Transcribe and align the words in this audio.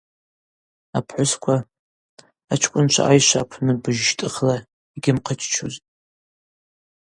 Апхӏвысква, 0.97 1.55
ачкӏвынчва 2.53 3.03
айшва 3.09 3.39
апны 3.43 3.73
быжь 3.81 4.03
щтӏыхла 4.09 4.57
йгьымхъыччузтӏ. 4.95 5.77